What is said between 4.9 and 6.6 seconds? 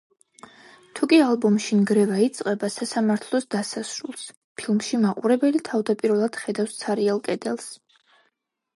მაყურებელი თავდაპირველად